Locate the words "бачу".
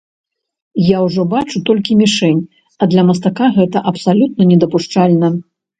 1.33-1.57